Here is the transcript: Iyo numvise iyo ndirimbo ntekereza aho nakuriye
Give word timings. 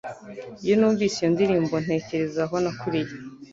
Iyo 0.63 0.73
numvise 0.77 1.17
iyo 1.19 1.29
ndirimbo 1.33 1.75
ntekereza 1.83 2.39
aho 2.45 2.55
nakuriye 2.63 3.13